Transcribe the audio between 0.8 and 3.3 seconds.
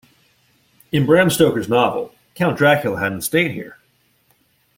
In Bram Stoker's novel, Count Dracula had an